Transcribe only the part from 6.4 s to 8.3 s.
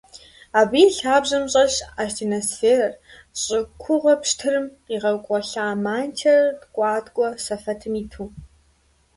ткӀуаткӀуэ сэфэтым иту.